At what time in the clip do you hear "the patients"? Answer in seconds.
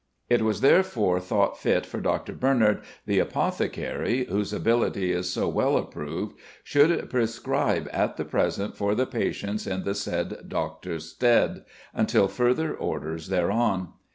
8.95-9.67